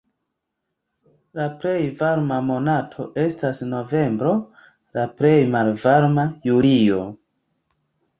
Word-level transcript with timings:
La 1.39 1.43
plej 1.57 1.73
varma 1.99 2.39
monato 2.47 3.05
estas 3.23 3.61
novembro, 3.73 4.31
la 4.99 5.05
plej 5.21 5.35
malvarma 5.57 6.25
julio. 6.49 7.03